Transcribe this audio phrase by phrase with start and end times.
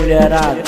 [0.00, 0.62] Mulherada?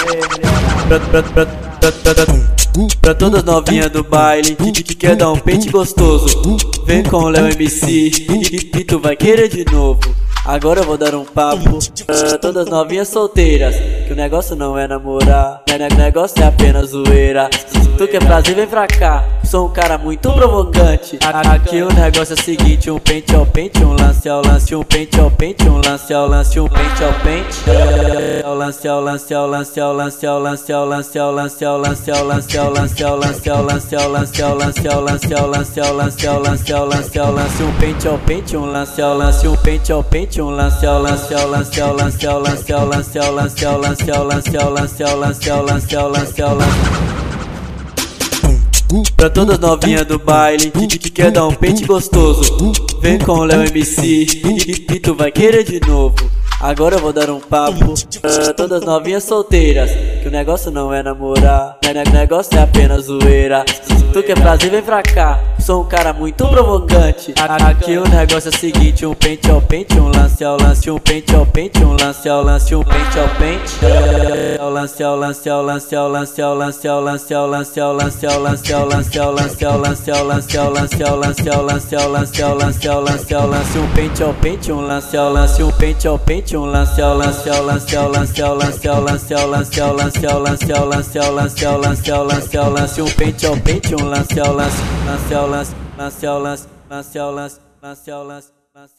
[3.00, 6.56] Pra, todas novinhas do baile que, que quer dar um pente gostoso,
[6.86, 10.00] vem com o Léo MC e, e tu vai querer de novo.
[10.44, 13.74] Agora eu vou dar um papo pra todas novinhas solteiras.
[14.06, 17.50] Que o negócio não é namorar, o negócio é apenas zoeira.
[17.98, 19.24] Tu quer prazer, vem pra cá.
[19.48, 21.18] Sou um cara muito provocante.
[21.24, 24.82] Aqui o negócio é o seguinte: um pente ao pente, um lance ao lance, um
[24.82, 28.44] pente ao pente, um lance ao lance, um pente ao pente.
[28.44, 31.78] Ao lance ao lance ao lance ao lance ao lance ao lance ao lance ao
[31.78, 35.32] lance ao lance ao lance ao lance ao lance ao lance ao lance ao lance
[35.32, 38.66] ao lance ao lance ao lance ao lance ao lance um pente ao pente, um
[38.66, 42.26] lance ao lance, um pente ao pente um lance ao lance ao lance ao lance
[42.26, 45.62] ao lance ao lance ao lance ao lance ao lance ao lance ao lance ao
[45.62, 47.07] lance ao lance ao lance
[49.16, 52.72] Pra todas novinhas do baile que, que quer dar um pente gostoso.
[53.02, 56.16] Vem com o Léo MC e, e tu vai querer de novo.
[56.60, 59.88] Agora eu vou dar um papo pra todas novinhas solteiras
[60.20, 63.64] Que o negócio não é namorar, o negócio é apenas zoeira.
[64.12, 67.34] Tu quer prazer vem pra cá sou um cara muito provocante.
[67.36, 70.98] Aqui o negócio é o seguinte: um pente ao pente, um lance ao lance, um
[70.98, 74.58] pente ao pente, um lance ao lance, um pente ao pente.
[74.58, 77.92] Ao lance ao lance ao lance ao lance ao lance ao lance ao lance ao
[77.94, 81.54] lance ao lance ao lance ao lance ao lance ao lance ao lance ao lance
[81.54, 84.80] ao lance ao lance ao lance ao lance ao lance um pente ao pente, um
[84.80, 88.40] lance ao lance, um pente ao pente, um lance ao lance ao lance ao lance
[88.40, 91.78] ao lance ao lance ao lance ao lance ao lance ao lance ao lance ao
[91.78, 95.46] lance ao lance ao lance um pente ao pente, um lance ao lance, lance ao
[95.46, 98.94] lance más, más, más, más, más, más,